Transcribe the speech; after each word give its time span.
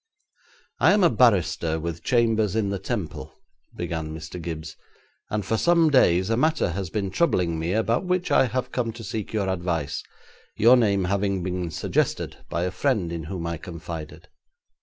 'I 0.79 0.93
am 0.93 1.03
a 1.03 1.11
barrister 1.11 1.79
with 1.79 2.01
chambers 2.01 2.55
in 2.55 2.69
the 2.71 2.79
Temple,' 2.79 3.35
began 3.75 4.11
Mr. 4.15 4.41
Gibbes, 4.41 4.75
'and 5.29 5.45
for 5.45 5.57
some 5.57 5.91
days 5.91 6.31
a 6.31 6.35
matter 6.37 6.71
has 6.71 6.89
been 6.89 7.11
troubling 7.11 7.59
me 7.59 7.73
about 7.73 8.05
which 8.05 8.31
I 8.31 8.47
have 8.47 8.63
now 8.65 8.69
come 8.71 8.93
to 8.93 9.03
seek 9.03 9.31
your 9.31 9.47
advice, 9.47 10.01
your 10.57 10.75
name 10.75 11.03
having 11.03 11.43
been 11.43 11.69
suggested 11.69 12.37
by 12.49 12.63
a 12.63 12.71
friend 12.71 13.11
in 13.11 13.25
whom 13.25 13.45
I 13.45 13.57
confided.' 13.57 14.27